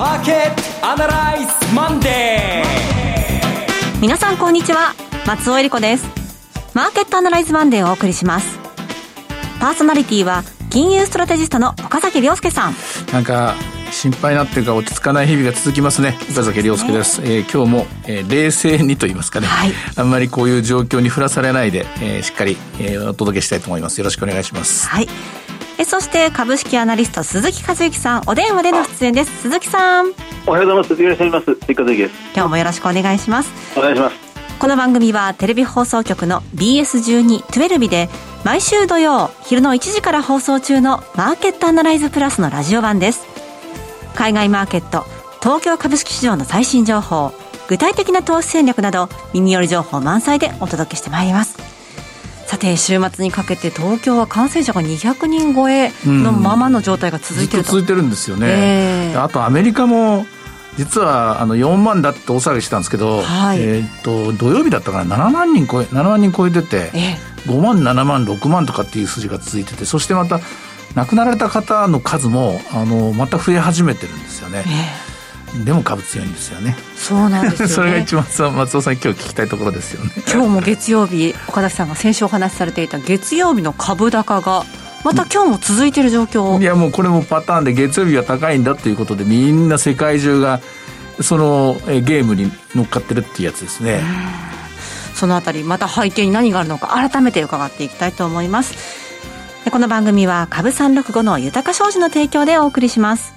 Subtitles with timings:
[0.00, 4.94] マーケットアナライズマンデー皆さんこんにちは。
[5.26, 6.06] 松尾英里子です。
[6.72, 8.58] マーケットアナライズマンデーをお送りします。
[9.60, 12.74] パーソナリティは金融ストラテジストの岡崎良介さん。
[13.12, 13.56] なんか
[13.90, 16.16] 心配なっていうか落ち着かない日々が続きますね。
[16.30, 23.98] 岡崎良介です、ね、えー、今日も、えー、冷静にと言いますかね、はい、あんまりこういう状況に振らされないで、えー、しっかり、えー、お届けしたいと思います。
[23.98, 24.88] よろしくお願いします。
[24.88, 25.39] はい
[25.80, 29.40] えそして株式アナリスト鈴木和之さんお電話での出演です。
[29.40, 30.12] 鈴木さん。
[30.46, 30.88] おはようございます。
[30.88, 31.44] 鈴木いらっしゃいます。
[31.46, 32.14] 鈴木和之です。
[32.34, 33.50] 今日もよろしくお願いします。
[33.78, 34.16] お願いします。
[34.58, 38.10] この番組はテレビ放送局の BS12-12 で
[38.44, 43.26] 毎週土曜昼の1時から放送中のマーケットアナライズプラスのラジオ版です。
[44.14, 45.06] 海外マーケット
[45.42, 47.32] 東京株式市場の最新情報
[47.68, 51.56] 具体的な投資戦略など耳寄り情報満載でお届けしてまいります。
[51.56, 51.59] さ
[52.60, 60.26] て週末にかけて東京は感染者が200人超えのままの状態が続いてると、うん、続いてるんですよね、えー、あとアメリカも
[60.76, 70.40] 実はあの4万だって大騒ぎしてたんですけど、はい、えー、と土曜日だったから7万人超え7万人超えてて、えー、5万7万6万とかっていう数字が続いててそしてまた
[70.94, 74.64] 亡くなられた方の数もあのまた増え始めてるんですよね。
[74.66, 75.09] えー
[75.64, 76.76] でも株強いんですよね。
[76.96, 78.24] そうなんですよ、ね、 それが一番
[78.56, 80.10] 松尾さん今日聞きたいところですよね。
[80.32, 84.64] 今日も月曜日岡田さんが先週お話しされていた月曜日の株高が
[85.04, 90.60] また今日も続いている状況いやもうこれもパターンで月曜日は高いんだということでみんな世界中が
[91.22, 94.02] そのゲームに乗っかってるっていうやつですね。
[95.14, 98.74] そのあたりまた背景に何があるのか改めて伺っていきたいと思います。
[99.70, 103.34] この番組は株365の豊か商事の提供でお送りします。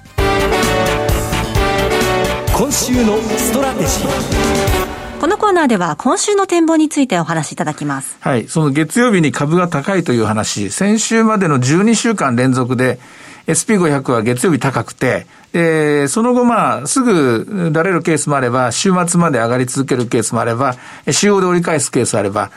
[2.56, 8.16] 今週のストラテジーこのコーナーでは今週の展望についてお話しいただきます。
[8.20, 8.46] はい。
[8.46, 13.00] その月曜日に株が高いという話、先週までの12週間連続で
[13.48, 20.76] SP500 は月曜日高くて、で、その後まあ、すぐだれるケースもあれば、週末まで上がり続けるケースもあれば、
[21.10, 22.52] 週曜で折り返すケースあれば、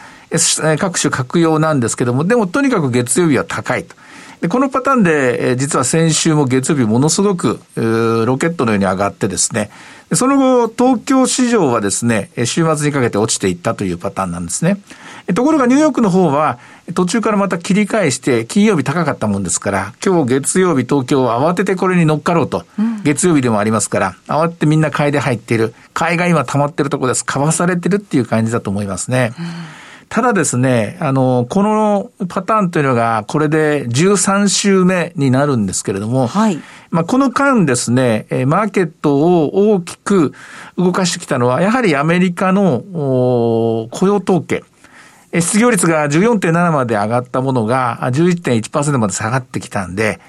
[0.78, 3.96] 各種各用なんですけども、でもとにかく月曜日は高いと。
[4.42, 9.72] で、このパターンで、実は先週も月曜日ものすごく、ロケットのように上がってですね、
[10.14, 14.78] その後、東京市場はですね、週末にかけて落ちていったというパターンなんですね。
[15.34, 16.60] ところがニューヨークの方は、
[16.94, 25.74] 途中からまた切り返して、金曜日高かったもんですから、今日月曜日東京は慌ててこれに乗っかろうと、うん、月曜日でもありますから、慌ててみんな買いで入っている。
[25.94, 27.26] 買いが今溜まってるところです。
[27.26, 29.34] 買わされてるっていう感じだと思いますね。
[29.38, 29.46] うん
[30.10, 36.60] ただですね、あの、このパターンというのが、これで13週目になるんですけれども、はい。
[36.92, 40.34] まあ、この間ですね、マーケットを大きく
[40.78, 44.64] 動かしてきたのは、やはりアメリカの雇用統計。
[45.34, 50.20] 失業率が14.7まで上がったものが11.1%まで下がってきたんで、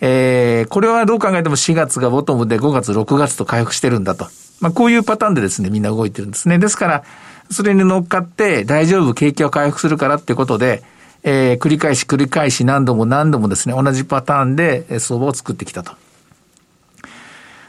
[0.00, 4.26] えー、これはどう考えても4月がボトムで5月、6月と回復してるんだと。
[4.60, 6.58] まあ、こういうパターンでですね、みんな動いてるんですね。
[6.58, 7.04] ですから、
[7.50, 10.82] それに乗っかって大丈夫、景気は回復するからってことで、
[11.22, 15.92] えー、繰り返し繰り返し何度も何度もですね、同じパターンで相場を作ってきたと。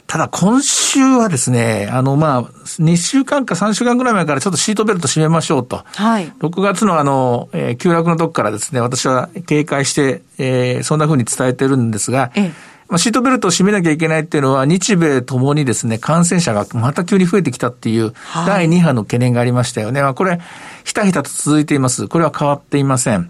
[0.09, 5.83] ただ今週はですね、あのまあ、2週間か3週間ぐらい前からちょっとシートベルト締めましょうと。
[5.85, 6.33] はい。
[6.39, 18.13] 6月のあの、えー、急落のとこからですね、私は警戒して、えー、そんな風に伝えてるんですが、ええまあ、シートベルトを締めなきゃいけないっていうのは、日米ともにですね、感染者がまた急に増えてきたっていう、
[18.47, 20.01] 第2波の懸念がありましたよね。
[20.01, 20.39] まあ、これ、
[20.83, 22.07] ひたひたと続いています。
[22.07, 23.29] これは変わっていません。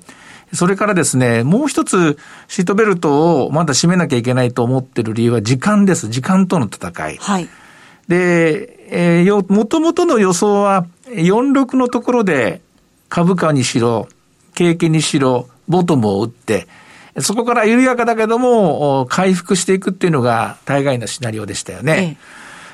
[0.53, 6.07] それからですね、もう一つ、シートベルトをまだ締めなきゃいけないと思ってる理由は時間です。
[6.07, 7.17] 時間との戦い。
[7.17, 7.49] はい。
[8.07, 12.61] で、えー、よ、もともとの予想は、46のところで
[13.09, 14.07] 株価にしろ、
[14.55, 16.67] 景気にしろ、ボトムを打って、
[17.21, 22.17] そこから緩やかだけども、回復していくっていうのが大概のシナリオでしたよね。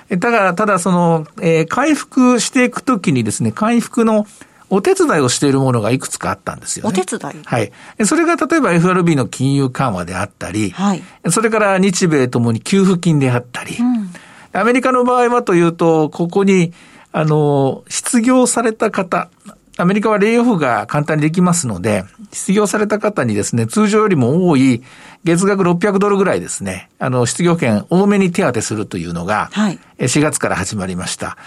[0.10, 4.28] ええ、だから、ただその、えー、回復していくときにですね、回復の
[4.70, 7.00] お手伝いをしているものがいくつかあったんですよ、ね。
[7.00, 7.44] お手伝い？
[7.46, 7.72] はい。
[8.06, 14.10] それが例えば FRB の金融緩和であったり、はい、それから日米ともに給付金であったり、うん、
[14.54, 16.74] アメリカの場合はというと、ここに、
[17.12, 19.30] あの、失業された方、
[19.78, 22.04] アメリカはレイオフが簡単にできますので、
[22.36, 24.84] 失業された方にですね、通常よりも多い
[25.24, 31.38] 月額600ドルぐらいですね、あの、失業権多めに手当するというのが、はい、4月から始まりました。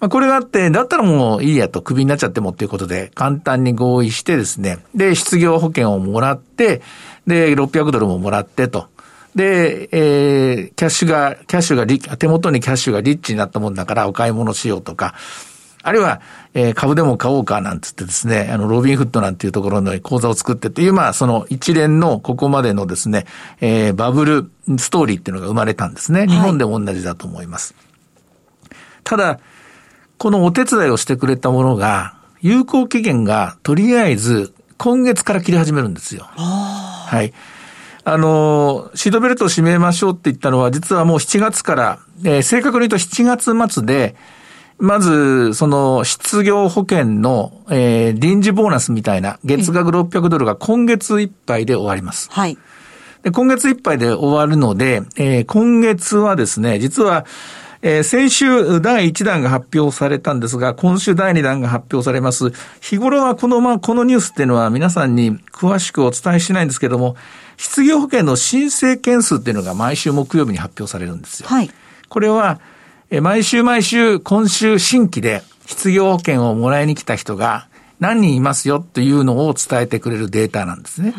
[0.00, 6.82] まあ、これがあって、だったらもういいやと、クビになっちゃってもっていうことで、簡単に合意してですね、で、失業保険をもらって、
[7.26, 8.86] で、600ドルももらってと。
[9.34, 11.76] で、えー、キャッシュが、キャッシュ
[12.08, 15.14] が手元にキャッシュがリッチになったもんだからお買い物しようとか、
[15.88, 16.20] あるいは、
[16.54, 23.26] えー、株でも買おうかなんつってですね、あの、ロビンフットなんていうところの講座を作ってっていう、まあ、その一連のここまでのですね、
[23.60, 26.26] えー、バブルストーリーっていうのが生まれたんですね。
[26.26, 27.74] 日本でも同じだと思います。
[28.62, 28.74] はい、
[29.04, 29.40] ただ、
[30.18, 36.24] このお手伝いをしてくれたものが、有効期限がとりあえず今月から切り始めるんですよ。
[36.34, 37.32] はい。
[38.04, 44.16] あの、シートベルトを締めましょうって言ったのは、実はもう7月から、えー、正確に言うと7月末で、
[44.78, 52.30] まず、その、失業保険の、えー、臨時ボーナスみたいな、月額600ドルが今月いっぱいで終わります。
[52.30, 52.56] はい。
[53.22, 57.26] で、今月いっぱいで終わるので、えー、今月はですね、実は、
[57.82, 62.52] えー、先週第1弾が発表されたんですが、今週第2弾が発表されます。
[62.80, 67.16] 日頃はこの、まあ、このニュースっていうのは皆さんに詳しくお伝えしないんですけども、
[67.56, 71.48] 失業保険の申請件数っていうのが毎週木曜日に発表されるんですよ。
[71.48, 71.70] はい。
[72.08, 72.60] これは、
[73.10, 77.66] え毎週毎週、今週新規で失業保険をもらいに来た人が
[78.00, 81.14] 何人いますよというのを伝えてくれるデータなんですね。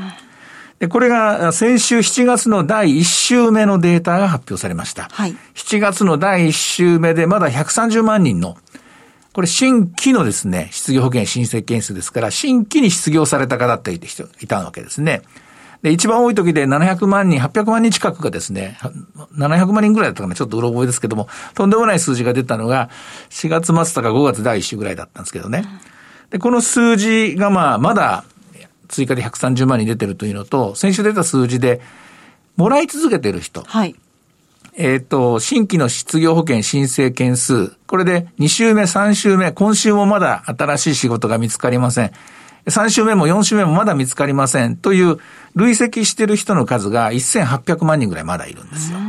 [0.77, 5.07] で、これが先週7月の第1週目のデータが発表されました。
[5.11, 5.35] はい。
[5.55, 8.55] 7月の第1週目でまだ130万人の、
[9.33, 13.99] これ新規のですね、失業保険申請件数ですから、新規に失業された方ってい
[14.47, 15.23] たわけですね。
[15.81, 18.77] で、一番多い時で700万人、800万人近くがですね、
[19.37, 22.89] 700万人ぐらいだったかな、ちょっとうろ覚えですけども、とんでもない数字が出たのが、
[23.29, 25.65] 4月末とか5月第1週ぐらいだったんですけどね。
[26.31, 28.25] で、この数字がまあ、まだ
[28.89, 31.81] 追加で130万人出てるというのと、先週出た数字で、
[32.57, 33.61] もらい続けてる人。
[33.61, 33.95] はい。
[34.75, 42.11] えっ、と、新規の失業保険申請件数、これで2週目、3週目、今週もまだ新しい仕事が見つかりません。
[42.69, 45.17] 3週目も4週目もまだ見つかりませんという
[45.55, 48.99] 累積してる人の数が1800万人ぐらいまだいるんですよ。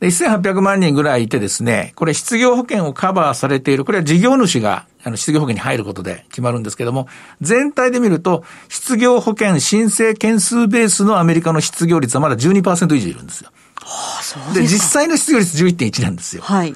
[0.00, 7.08] で1800万人ぐらいいてですね、これ失業保険をカバーされている、これは事業主があの失業保険に入ることで決まるんですけども、
[7.40, 13.50] 全体で見ると、失業保険申請件数ベースのアメリカの失業率はまだ12%以上いるんですよ。
[13.76, 16.42] はあ、そうで実際の失業率11.1なんですよ。
[16.42, 16.74] はい。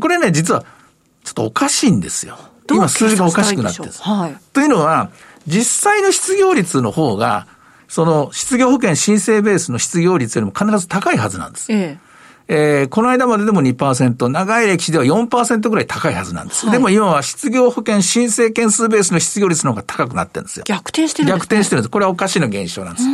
[0.00, 0.64] これね、実は、
[1.22, 2.38] ちょっとおかしいんですよ。
[2.70, 4.02] 今数字がおかしくなってるんです。
[4.02, 4.36] はい。
[4.52, 5.10] というのは、
[5.46, 7.46] 実際の失業率の方が、
[7.88, 11.72] その失業保険申請ベースの失業率よりも必ず高いはずなんです。
[11.72, 12.14] ええ
[12.46, 16.66] えー、この間まででも2%、長い歴史では4%ぐらい高いはずなんです。
[16.66, 20.64] はい、でも今は失業保険申請件数ベースの失業率の方が高くなってるんですよ。
[20.66, 21.90] 逆転してるんです、ね、逆転してるんです。
[21.90, 23.06] これはおかしな現象なんです。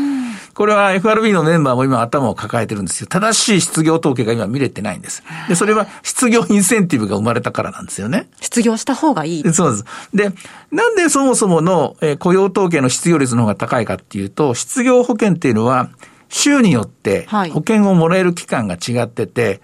[0.55, 3.07] これは FRB のメンバーも今頭を抱えてるんですよ。
[3.07, 5.23] 正しい失業統計が今見れてないんです。
[5.49, 8.29] で、それは失業インセンティブが生まれたからなんですよね。
[8.41, 9.53] 失業した方がいい。
[9.53, 9.85] そうです。
[10.15, 10.33] で、
[10.71, 15.91] なんでそもそもの、えー、雇用統計の失業率の方が高いかっていうと、失業保険っていうのは、
[16.29, 19.61] 州によって保険をもらえる期間が違ってて、はい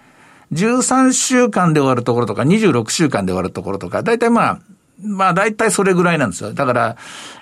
[0.53, 4.59] 13週間で終わるところとか、26週間で終わるところとか、大体まあ、
[5.01, 6.53] まあ大体それぐらいなんですよ。
[6.53, 6.97] だから、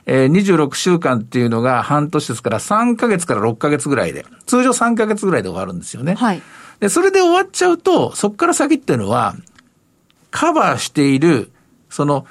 [0.05, 6.15] えー、26週間っていうのが半年ですから3ヶ月から6ヶ月ぐらいで、通常3ヶ月ぐらいで終わるんですよね。
[6.15, 6.41] はい。
[6.79, 9.35] で、それで終わっちゃうと、そこから先っていうのは、
[10.31, 11.51] カバーしている、
[11.89, 12.25] その、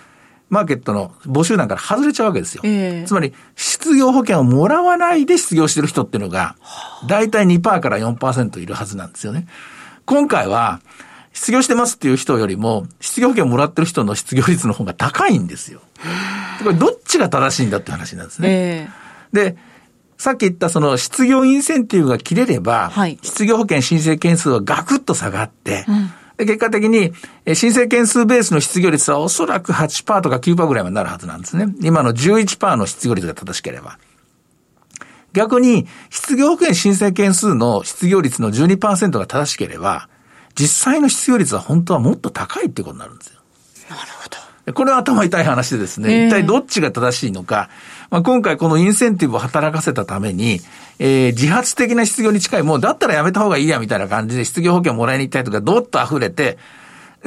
[0.50, 2.60] マーケットの募集団から外れちゃうわけですよ。
[2.64, 6.56] えー、つまり、失業保険をもらわないで失業してる人っていうのが、
[7.08, 9.46] 大体2%から4%いるはずなんですよね。
[10.04, 10.80] 今回は、
[11.34, 15.82] 失業してますっていう人よりも、失業保険をもらってる人の失業率の方が高いんですよ。
[16.62, 18.48] これどっちが正しいんだって話なんですね。
[18.50, 19.56] えー、で、
[20.16, 27.12] さっき言ったその失業インセンティブが切れれば、はい、失業保険申請件数はガクッと下がって、うんで結果的に、
[27.54, 31.72] 申請件数ベースの失業率はおそらく8%とか9%ぐらいまでなるはずなんですね。
[31.80, 33.98] 今の11%の失業率が正しければ。
[35.32, 40.08] 逆に、失業保険申請件数の失業率の12%が正しければ、
[40.54, 43.40] 実際の失業率は本当はもっと高いってことになるんですよ。
[43.90, 44.72] なるほど。
[44.72, 47.68] これは頭痛い話でですね、一体どっちが正しいのか、
[48.10, 50.60] まあ、今回このインセンティブを働かせたために、
[50.98, 56.56] えー、自発的な失業に近い、もうだったらやめた方がいいやみたいな感じで失業保険をもらいに行ったりとか、どっと溢れて、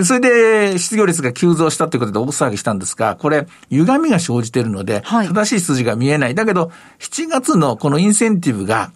[0.03, 6.35] それで失業率が急増したということで大騒ぎしたんですが、これ、歪みが生じているので、正しい数字が見えない。
[6.35, 8.91] だけど、7月のこのインセンティブが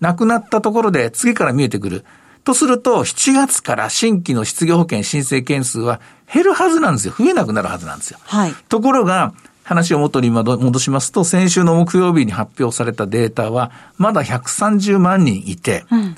[0.00, 2.04] なくなったところで次から見えてくる。
[2.44, 6.00] とすると、7月から新規の失業保険申請件数は
[6.32, 7.14] 減るはずなんですよ。
[7.16, 8.18] 増えなくなるはずなんですよ。
[8.24, 8.54] はい。
[8.68, 9.32] ところが、
[9.64, 16.16] 話を元に戻しますと、先週の木曜日に発表されたデータは、まだ130万人いて、うん、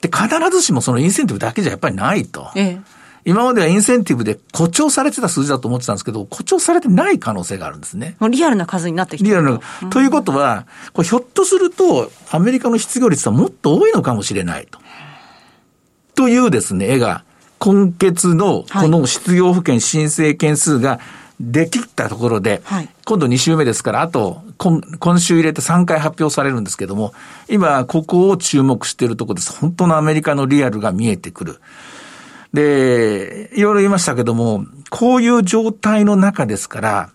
[0.00, 2.50] で、必ずしもそのインセンティブだけじゃやっぱりないと。
[2.54, 8.16] ええ今まではインセンティブで誇張されてた数字だと思ってたんですけど、誇張されてない可能性があるんですね。
[8.30, 9.60] リアルな数になってきてリアルな。
[9.82, 14.78] うん、ということは、これひょっとすると、アメリカの失業率はもっと多いのかもしれないと。
[16.16, 17.24] というですね、絵が、
[17.58, 20.98] 今月のこの失業保険申請件数が
[21.38, 27.12] できたところで、はい今度2週目ですから、あと今、今週入れて3回発表されるんですけども、
[27.48, 29.52] 今、ここを注目しているところです。
[29.52, 31.60] 本当のアメリカのリアルが見えてくる。
[32.52, 37.10] で、いろいろ言いましたけども、こういう状態の中ですから、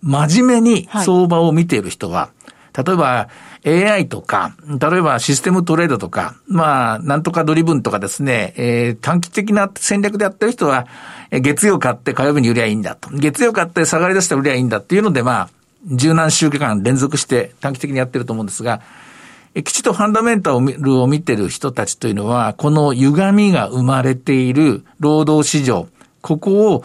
[0.00, 2.30] 真面目にはい相場を見ている人は、
[2.74, 3.28] 例えば
[3.66, 10.86] AI とか、例えばシステムトレードとか、まあ、なんとかドリブンとかですね、えー短期的な戦略でやってる人は、
[11.30, 13.08] えー月曜買って火曜日に売りゃいいんだと。
[13.10, 15.50] 月曜買って下がり出して売りゃいいんだっていうので、まあ、
[15.86, 18.82] 十何週間連続して短期的にやってると思うんですが、
[19.54, 25.88] えきちっとファンダメンタルを見てる人たちというのは、この歪みが生まれている労働市場、
[26.22, 26.84] ここを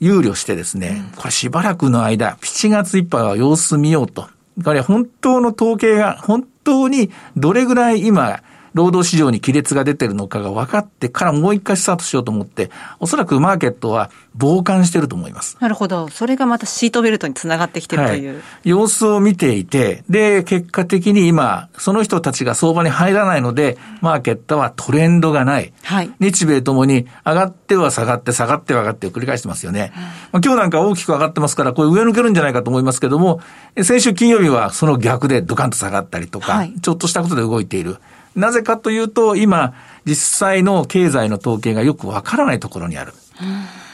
[0.00, 4.28] 憂慮してですね、これしばらくの間、7月いっぱいは様子見ようと。
[4.62, 8.42] これ本当の統計が、本当にどれぐらい今、
[8.74, 15.56] 労働市場に亀裂が出てるのかが分かってからもう一回スタートしようと思って、おそらくマーケットは傍観してると思います。
[15.60, 16.08] なるほど。
[16.08, 18.42] それがまたシートベルトにつながってきてるという。
[18.64, 25.72] 様子を見ていて、で、結果的に今、その人たちが相場に入らないので、マーケットはトレンドがない。
[25.82, 29.92] はい日米ともに上がっては下がって、下がっては上がってを繰り返してますよね。
[30.32, 33.40] まあ今日なんか大きく上がってますから、これ上抜けるんじゃないかと思いますけども、
[33.76, 37.98] え先週金曜日はその逆でドカンと下がったりとか、はいちょっとしたことで動いている。
[38.34, 39.74] なぜかというと、今、
[40.04, 43.12] 実際の経済の統計がよくわからないところにある。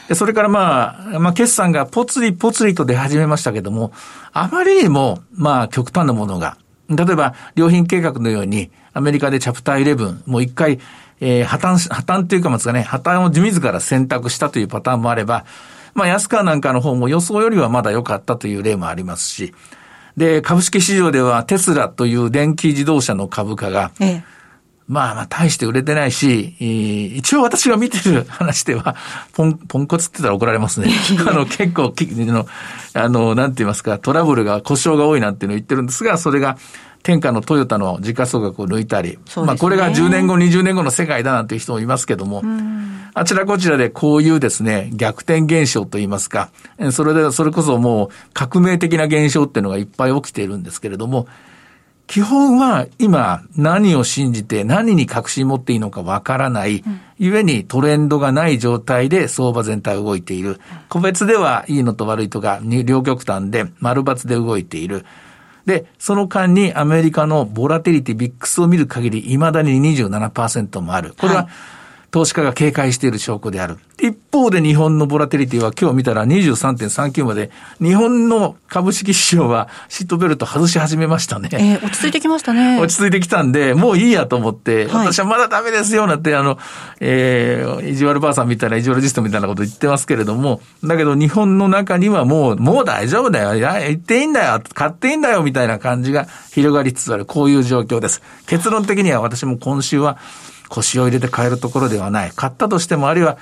[0.15, 3.91] それからまあ、まあ、決算がぽつりぽつりと出始めましたけども、
[4.33, 6.57] あまりにも、まあ、極端なものが、
[6.89, 10.79] 例えば、良品計画のように、アメリカでチャプター11、もう一回、
[11.21, 15.45] えー破綻、破綻というかますかね、破綻を自ら選択したというパターンもあれば、
[15.93, 19.53] まあ、安川なんかの方も予想よりはまだ良かったという例もありますし、
[20.17, 24.23] で、株式市場ではテスラという電気自動車の株価が、ええ。
[24.91, 28.97] まあまあ大して売れてないし、えー一応私が見てる 話では、
[29.31, 30.91] ポン、ポンコツって言ったら怒られますね。
[31.27, 32.45] あの結構き、あの、
[32.93, 36.57] あの、なんて言いますか、トラブルが、故障が多いなんていうのを言ってるんですが、それが、
[37.03, 39.17] 天下のトヨタの時価総額を抜いたり、ね。
[39.45, 42.43] まあこれが10年後、20年後の世界だなんていう人もいますけども、
[43.13, 51.27] あちらこちらでこういうですね、逆転現象といいますか、えーそれで、それこそもう革命的な現象っていうのがいっぱい起きているんですけれども、
[52.11, 56.83] 基本は今何を信じて何に確信持っていいのかわからない、
[57.17, 60.59] ゆえにトレンドがない状態で相場全体動いている。
[60.89, 65.05] 個別ではいいのと悪いとか、に両極端で丸抜で動いている。
[65.65, 71.13] で、その間にアメリカのボラテリティ、ビックスを見る限り未だに27%もある。
[71.17, 71.47] これは、はい
[72.11, 73.77] 投資家が警戒している証拠である。
[73.97, 81.49] 一方で日本のボラテリティは今日見たら23.39まで、日本の株式市場はシートベルト外し始めましたね。
[81.53, 82.81] ええ、落ち着いてきましたね。
[82.81, 86.59] 落ち着いてきたんで、もういいやと思って、はい私はまだダメですよ、なんて、あの、
[86.99, 98.21] えー、意地悪ばあさんみたいな、意地悪ジストみたいなこと言ってますけれども、だけど日本の中にはもう、もう大丈夫だよ、いや、言っていいんだよ、買っていいんだよ、みたいな感じが広がりつつある、こういう状況です。
[98.47, 100.17] 結論的には私も今週は
[100.71, 102.31] 腰を入れて買えるところではない。
[102.35, 103.37] 買ったとしても、あるいは、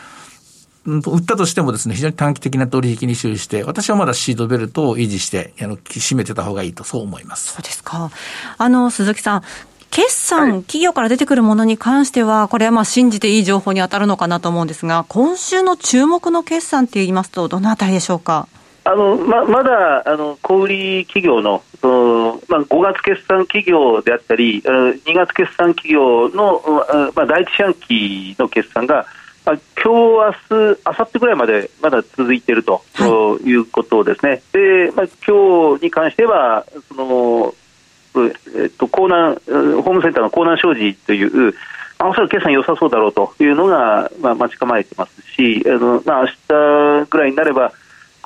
[0.86, 7.54] うん売ったとしてもですね、非常に短期的な取引に注意して、私はまだシートベルトを維持して、あの、締めてた方がいいと、そう思います。
[7.54, 8.10] そうですか。
[8.58, 9.44] あの、鈴木さん、
[9.92, 18.48] 決算、企業から出てくるものに関しては、これはまあ信じていい情報に当たるのかなと思うんですが、今週の注目の決算って言いますと、どのあたりでしょうか？
[18.86, 29.06] あのままだあの小売企業のその、まあ、5月決算企業であったり、あの2月決算企業の、あまあ、第一四半期の決算が、
[29.46, 34.42] まあ、今日、明日、明後日ぐらいまでまだ続いていると、、はいうことですね。
[34.52, 37.56] で、まあ、今日に関しては、その
[38.16, 41.54] えっと、江南、うんホームセンターの江南商事という、
[42.00, 47.72] まあおそらく決算良さそうだろうというのが、まあ、待ち構えてますし、あのまあ明日ぐらいになれば、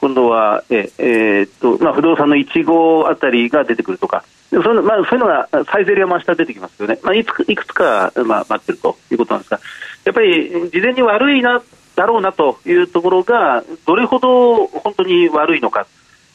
[0.04, 9.62] 今度は、ええーっとまあ、不動産の1号あたりが出てくるとか、でそういうのまあ、そういうのがサイゼリアも明日出てきますよね、まあ、いついくつか、まあ、待ってるということなんですが、
[10.04, 11.64] やっぱり事前に悪いな
[11.96, 15.88] だろうなというところが、どれほど本当に悪いのか、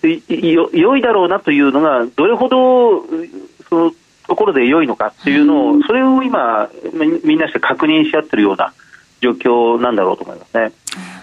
[0.03, 3.05] よ良いだろうなというのが、どれほど
[3.69, 3.93] その
[4.27, 8.73] ところで良いのかっていうのを、それを今、みみんなして確認し合ってるような
[9.21, 10.73] 状況なんだろうと思いますね。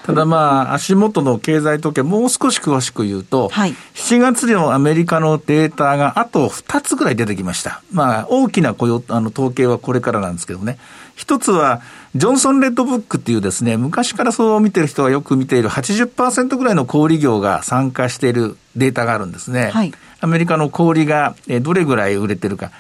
[0.06, 7.82] ただまあ、足元の経済統計、もう少し詳しく言うと、はい7月のアメリカのデータがあと2つぐらい出てきました。
[7.92, 10.78] まあ、大きな雇用、あの、統計はこれからなんですけどね。
[11.16, 11.82] 一つは、
[12.14, 19.72] ジョンソン・レッドブックっていうですね、昔からそう見てる人がよく見ている80%ぐらいの小売業が参加しているデータがあるんですね。
[19.74, 22.72] はいアメリカの小売がえーどれぐらい売れてるか。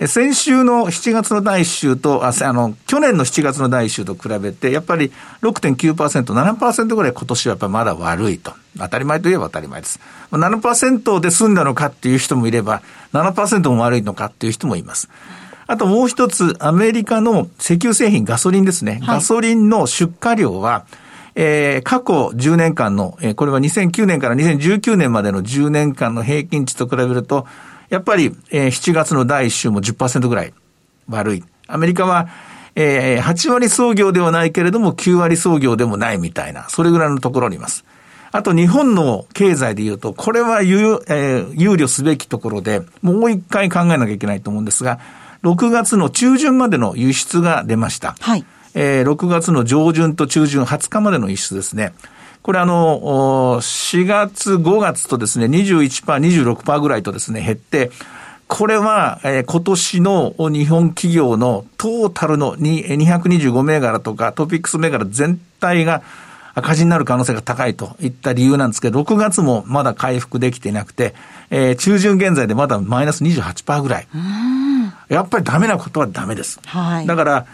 [0.00, 8.52] 先週の7月の第1週と、ああの、去年の7月の第1週と比べて、やっぱり6.9%、7%ぐらい今年はやっぱまだ悪いと。
[8.76, 10.00] 当たり前といえば当たり前です。
[10.32, 12.82] 7%で済んだのかっていう人もいれば、
[13.12, 15.08] 7%も悪いのかっていう人もいます。
[15.66, 18.94] あともう一つ、アメリカの石油製品、ガソリンですね。
[18.94, 20.86] はい、ガソリンの出荷量は、
[21.36, 27.46] えー、過去10年間の、えー、これは2009年から2019年までの10年間の平均値と比べると、
[27.94, 30.52] やっぱり、えー、7月の第1週も10%ぐらい
[31.08, 31.44] 悪い。
[31.68, 32.28] アメリカは、
[32.74, 37.84] えー、8割創業ではないけれども9割創業でもないみたいな、それぐらいのところにいます。
[38.32, 44.98] あと日本の経済で言うと、これは憂,、えー、憂慮すべきところで、もう一回考えなきゃいけないと思うんですが、
[45.44, 48.16] 6月の中旬までの輸出が出ました。
[48.18, 48.44] はい。
[48.74, 51.94] えー、6月の上旬と中旬20日までの輸出ですね。
[52.44, 57.90] これあの、4月、5月とですね、21%、26%ぐらいとですね、減って、
[58.48, 66.02] これは、えー、今年の日本企業のトータルの225銘柄とかトピックス銘柄全体が
[66.54, 71.14] 赤字になる可能性が高いといった理由なんですけど、6月もまだ回復できていなくて、
[71.48, 74.08] えー、中旬現在でまだマイナス28%ぐらい。
[75.08, 76.60] やっぱりダメなことはダメです。
[76.66, 77.46] はい、だから、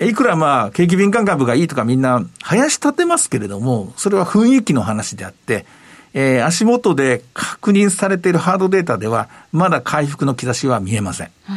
[0.00, 5.64] いくらまあ、景気敏感株がいいとかみんな、林立てますけれども、それは雰囲気の話であって、
[6.12, 11.26] えー、足元で確認されているハードデータでは、まだ回復の兆しは見えません。
[11.26, 11.56] うん、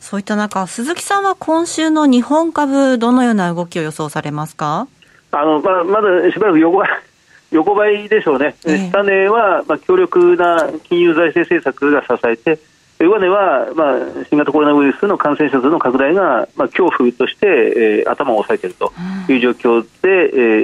[0.00, 4.86] そういった中、鈴木さんは今週の日本株、どのような動きを予想されますか？
[5.32, 6.88] あの、まあ、まだしばらく横ばい、
[7.52, 8.54] 横ばいでしょうね。
[8.64, 12.58] えー、下値は、まあ、強力な金融財政政策が支えて、
[13.06, 18.92] 上値は、まあ、新型コロナウイルスの感染者数の拡大が、まあ、恐怖として、えー、頭を押さえていると
[19.28, 20.08] いう状況で、え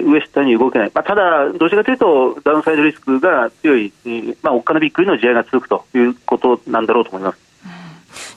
[0.00, 7.49] ー、上下に動けない、まあ、ただ、どちらかというとダウンサイドリスクが強い、えーまあ、おっかなびっくりの試合が続くということなんだろうと思います。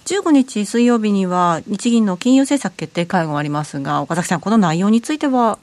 [0.06, 5.58] 15日水曜日には日銀の金融政策決定会合がありますが、岡崎さん、この内容については？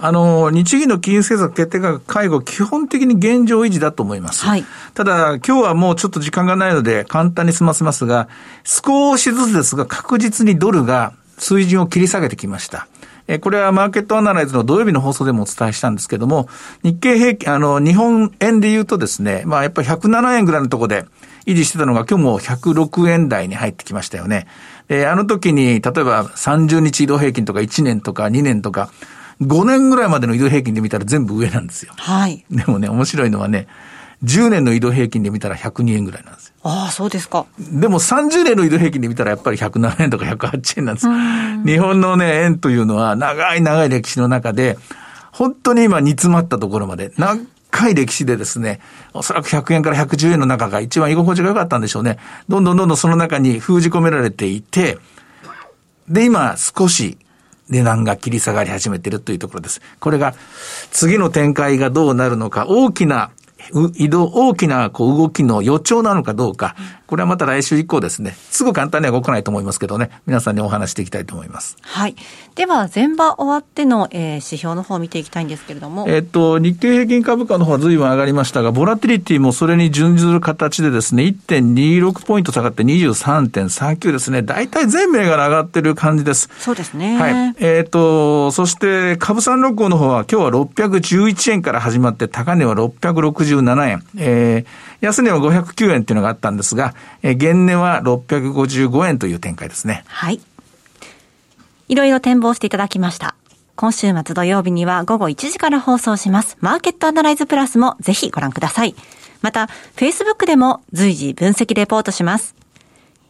[0.00, 4.44] あの、日銀の金融政策決定会会合、基本的に現状維持だと思います。
[4.44, 4.64] はい。
[4.94, 8.28] ただ、今日はもうちょっと時間がないので、簡単に済ませますが、
[8.62, 12.86] 少しずつですが、確実にドルが水準を切り下げてきました。
[13.26, 16.48] え、これはマーケットアナライズの土曜日の放送でもお伝えしたんですけども、
[16.84, 21.06] 日経平均、あの、日本円で言うとですね、まあやっぱり107円ぐらいのところで
[21.44, 24.46] 維持してたのが今日も106円台に入ってきましたよね。
[24.88, 28.90] えあの時に、例えば30日移動平均とか1年とか2年とか、
[29.40, 31.92] 5年ぐらいまでの移動平均で見たら全部上なんですよ。
[31.96, 32.44] はい。
[32.50, 33.68] でもね、面白いのはね、
[34.24, 36.54] 10年の移動平均で見たら102円ぐらいなんですよ。
[36.64, 37.46] ああ、そうですか。
[37.58, 41.12] でも30年の移動平均で見たらやっぱり107円とか108円なんですよ。
[41.64, 44.76] 日本のね、円というのは長い長い歴史の中で、
[45.30, 48.80] 本当に今煮詰まったところまで、長い歴史でですね、
[49.14, 52.18] おそらく100円から110円の中が一番居心地が良かったんでしょうね。
[52.48, 54.98] どんどんどんどんその中に封じ込められていて、
[56.08, 57.18] で、今少し
[57.68, 59.80] 値段が切り下がり始めているというところです。
[60.00, 60.34] これが
[60.90, 63.30] 次の展開がどうなるのか、大きな
[63.94, 66.76] 移動、大きなこう動きの予兆なのかどうか、
[67.08, 71.78] これはまた来週以降ですね、すぐ簡単には動かないと思いますけどね、皆さんにお話していきたいと思います。
[71.80, 72.14] はい。
[72.54, 76.04] では、前場終わっての、えー、指標の方を見ていきたいんですけれども。
[76.06, 84.42] えっと、日経平均株価の方は随分上がりましたが、ボラティリティもそれに準ずる形でですね、1.26ポイント下がって23.39ですね。
[84.42, 86.50] 大体全銘柄上がってる感じです。
[86.58, 87.16] そうですね。
[87.16, 87.54] はい。
[87.60, 94.02] えっ、と、そして株三六五の方は今日は611円から始まって、高値は667円。
[94.18, 100.04] えー安値は509円っていうのがあったんですが、えー、現値は655円という展開ですね。
[100.06, 100.40] はい。
[101.88, 103.34] いろいろ展望していただきました。
[103.76, 106.56] 今週末土曜日には午後1時から放送します。
[106.60, 108.96] マーケットアナライズプラスもぜひご覧ください。
[109.40, 112.56] また、Facebook でも随時分析レポートします。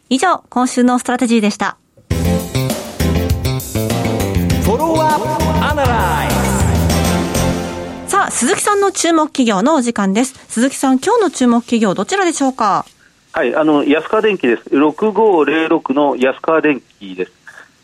[0.09, 1.77] 以上、今週のストラテジーでした。
[8.29, 10.33] 鈴木さんの注目企業のお時間です。
[10.47, 12.85] 鈴木さん、今日の注目企業、どちらでしょうか？
[13.33, 14.63] はい、あの、安川電機です。
[14.69, 17.31] 6506の安川電機です。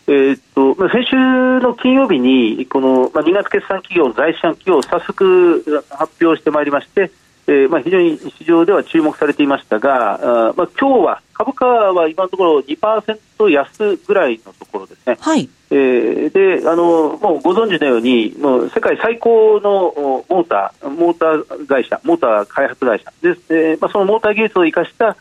[0.08, 7.12] えー、っと、まあ、先週の金曜日に、この、まあ、2月決算企業、財産企業を早速発表してまいりまして、
[7.48, 15.18] えーまあ、非常に市場では注目されていましたが、あまあ今日は株価は今のところ2%安ぐらいのところですね。
[15.20, 15.48] はい。
[15.70, 23.42] えー、で、あの、もうご存知のように、もう世界最高のモーター、モーター会社、モーター開発会社です。
[23.54, 25.18] えー、まあそのモーター技術を生かした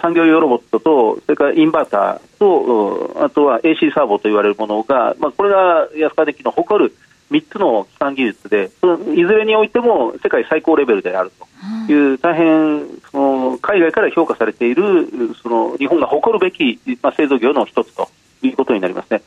[0.00, 6.94] 産業用ロボットと、それからインバーターと、あとは AC サーボと言われるものが、まあ、これが安川電機の誇る
[7.30, 8.70] 3つの基幹技術で、
[9.14, 11.46] いずれにおいても世界最高レベルであると。
[11.88, 15.08] いう、大変その海外から評価されている
[15.42, 18.08] その日本が誇るべき、まあ、製造業の一つと
[18.42, 19.22] いうことになりますね。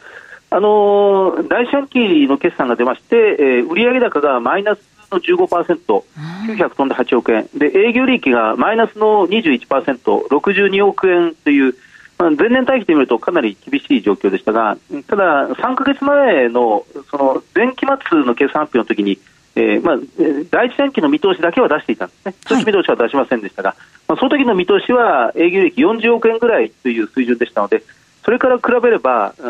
[0.50, 4.80] あのー、第四半期の決算が出まして、えー、売上高がマイナス
[5.12, 6.04] の15%、
[6.48, 6.90] 900飛ん。
[6.90, 11.76] で8億円、で営業利益がマイナスの21%、62億円という、
[12.21, 19.17] まあ、前年対比で見るとかなり厳しい状況でしたが、ただ、3か月前のその前期末の決算発表の時に、
[19.55, 19.97] えーまあ、
[20.51, 23.77] 第一四期の見通しだけは出していたんですね、初期見通しは出しませんでしたが、はい、
[24.10, 27.81] まあ、その時の見通しは営業利益40億円ぐらいという水準でしたので、
[28.23, 29.45] それから比べれば、うん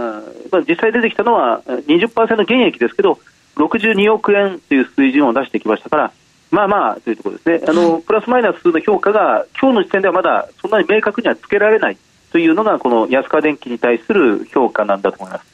[0.49, 3.19] まあ、実際出てきたのは20%減益ですけど、
[3.57, 6.13] 62億円という水準を出してきましたから、
[6.51, 11.97] まあまあというところですね、あのプラスマイナスの評価が今日の時点ではまだそんなに明確にはつけられない
[12.31, 15.51] というのが、この安川電機に対する評価なんだと思います。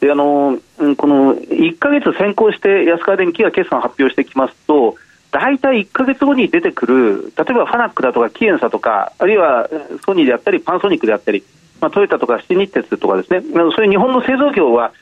[0.00, 0.58] であの
[0.98, 4.96] この1か月先行して安川電機が決算発表してきますと、
[5.30, 9.68] 大体1か月後に出てくる、例えばファナックだとかキエンサとか、あるいは
[10.04, 11.44] ソニーであったり、パンソニックであったり、
[11.80, 14.92] まあ、トヨタとか新日鉄とかですね、そういう日本の製造業は、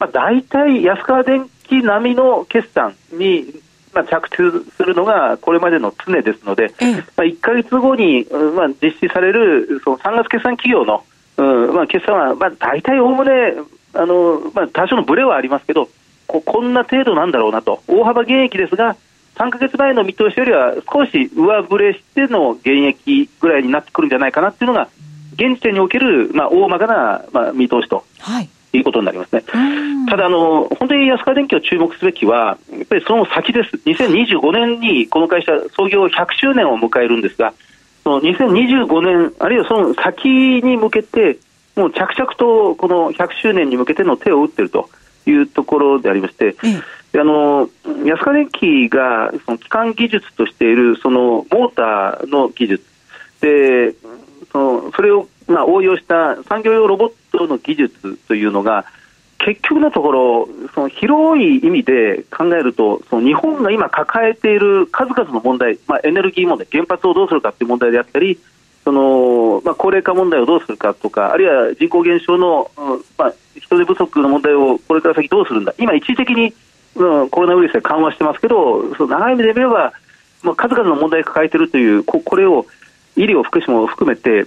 [0.00, 3.62] まあ、大体安川電機並みの決算に、
[3.94, 4.36] まあ、着地
[4.76, 6.74] するのがこれまでの常ですので、
[7.16, 8.26] まあ、1か月後に、
[8.56, 11.04] まあ、実施されるその3月決算企業の、
[11.36, 13.54] うんまあ、決算は、まあ、大体おおむね
[13.94, 15.88] あの、まあ、多少のブレはありますけど
[16.26, 18.96] こ、こんな程度なんだろうなと、大幅減益ですが、
[19.36, 24.88] 3か月前の見通しよりは少し上振れしての減益ぐらいになってくるんじゃないかなっていうのが、
[25.34, 28.04] 現時点における、まあ、大まかな、まあ、見通しと。
[28.20, 29.42] はいいうことになりますね。
[30.08, 33.76] ただあの、本当に安川電機を注目すべきは、やっぱりその先です。
[33.86, 37.52] 2025年にこの会社、創業100周年を迎えるんですが、
[38.02, 41.38] その2025年、あるいはその先に向けて、
[41.76, 44.88] もう着々とこの100周年に向けての手を打っていると
[45.26, 46.54] いうところでありまして、
[47.16, 47.68] あの
[48.04, 52.84] 安川電機がその基幹技術としているそのモーターの技術
[53.40, 53.94] で
[54.50, 58.84] そのそれをまあ応用した産業用ロボットの技術というのが
[59.38, 68.40] 結局のところその広い意味で考えるとその日本が今抱えている数々の問題、まあ、エネルギー問題原発をどうするかという問題であったり
[68.84, 72.70] その、まあ、高齢化問題をどうするかとかあるいは人口減少の、
[73.18, 75.74] まあ、人手不足の問題をこれから先どうするんだ。
[75.78, 76.54] 今一時的に、
[76.96, 79.92] うん、コロナウイルスで緩和してますけどその長い目で見れば、
[80.42, 82.66] まあ、数々の問題を抱えているというここれを
[83.16, 84.46] 医療、福祉も含めて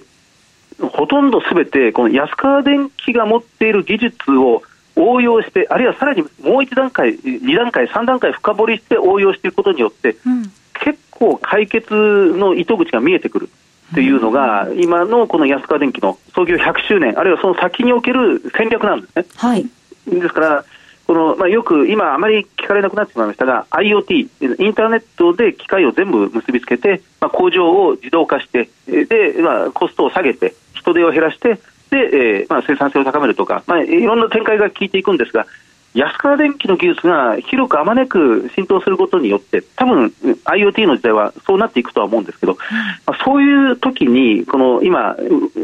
[0.80, 4.62] ほとんどすべてこの安川電機が持っている技術を
[4.96, 13.48] 応用して、あるいはさらにもう一段階、二段階、三段階深掘りして応用していくことによって、うん、結構解決の糸口が見えてくる
[13.94, 19.26] というのが、うん、今のこの安川電機の創業100周年、あるいはその先における戦略なんですね。
[19.36, 19.64] はい、
[20.08, 20.64] ですから
[21.08, 24.28] このまあ、よく今、あまり聞かれなくなってしまいましたが、IoT、
[24.62, 30.54] インターネットで機械を全部結びつけて、まあ、工場を自動化して、でまあ、コストを下げて、
[30.92, 31.58] 人手を減らして、
[31.90, 35.46] でえーまあ、生産性を高めるとか、まあ、いろんな展開が効いていくんですが、
[35.94, 40.12] 安川電機の技術が広くあまねく浸透することによって、多分
[40.44, 42.58] IoT の時代はそうなっていくとは思うんですけど、
[43.06, 45.16] まあ、そういう時に、この今、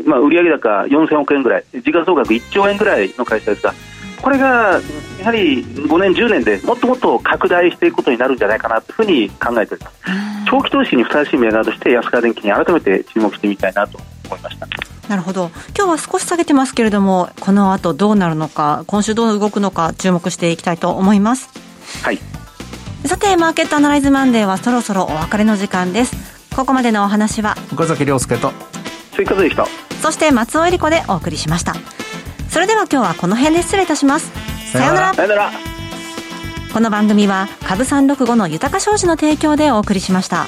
[0.07, 3.75] まあ、売上高4000億円ぐらい、時価総額1兆円ぐらいの会社ですが、
[4.23, 4.81] これが
[5.21, 10.01] やはり5年、10年でもっともっと拡大していくことになるんじゃないかなというふうに考えております。
[10.47, 14.67] 長期投資にふさわしい銘柄として安川電機に改めて注目してみたいなと思いました。
[15.09, 15.51] なるほど。
[15.77, 21.49] 今日は少し下げてますけれどもこの後どうなるのか今週どう動くのか注目していきたいと思います。
[22.03, 22.19] はい。
[23.07, 26.17] さてマーケットアナライズマンデーはそろそろお別れの時間です。
[26.55, 28.53] ここまでのお話は岡崎亮介と
[29.13, 29.67] 追加でした。
[30.01, 31.75] そして松尾恵理子でお送りしました。
[32.49, 34.31] それでは今日はこの辺で失礼いたします。
[34.73, 35.15] さようなら。
[35.15, 35.53] さようなら。
[36.73, 40.47] この番組は株三六五の豊か商事の提供でお送りしました。